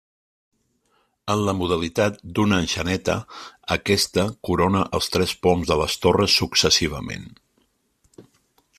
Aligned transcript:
En 1.33 1.43
la 1.47 1.53
modalitat 1.57 2.17
d'una 2.39 2.57
enxaneta, 2.65 3.19
aquesta 3.77 4.25
corona 4.49 4.83
els 5.01 5.13
tres 5.17 5.37
poms 5.45 5.73
de 5.73 5.81
les 5.83 6.03
torres 6.07 6.43
successivament. 6.43 7.33